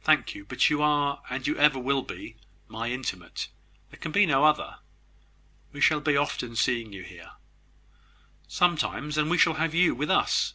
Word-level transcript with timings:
"Thank 0.00 0.34
you; 0.34 0.46
but 0.46 0.70
you 0.70 0.80
are, 0.80 1.20
and 1.28 1.46
ever 1.46 1.78
will 1.78 2.00
be, 2.00 2.34
my 2.66 2.90
intimate. 2.90 3.48
There 3.90 3.98
can 4.00 4.10
be 4.10 4.24
no 4.24 4.42
other. 4.44 4.78
We 5.70 5.82
shall 5.82 6.00
be 6.00 6.16
often 6.16 6.56
seeing 6.56 6.94
you 6.94 7.02
here." 7.02 7.32
"Sometimes; 8.48 9.18
and 9.18 9.28
we 9.30 9.36
shall 9.36 9.56
have 9.60 9.74
you 9.74 9.94
with 9.94 10.10
us." 10.10 10.54